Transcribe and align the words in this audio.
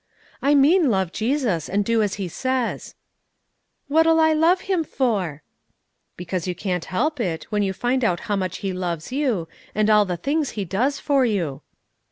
"I 0.41 0.55
mean 0.55 0.89
love 0.89 1.11
Jesus, 1.11 1.69
and 1.69 1.85
do 1.85 2.01
as 2.01 2.15
He 2.15 2.27
says." 2.27 2.95
"What'll 3.87 4.19
I 4.19 4.33
love 4.33 4.61
Him 4.61 4.83
for?" 4.83 5.43
"'Cause 6.27 6.47
you 6.47 6.55
can't 6.55 6.85
help 6.85 7.19
it, 7.19 7.43
when 7.51 7.61
you 7.61 7.71
find 7.71 8.03
out 8.03 8.21
how 8.21 8.35
much 8.35 8.57
He 8.65 8.73
loves 8.73 9.11
you, 9.11 9.47
and 9.75 9.91
all 9.91 10.05
the 10.05 10.17
things 10.17 10.51
He 10.57 10.65
does 10.65 10.99
for 10.99 11.23
you." 11.23 11.61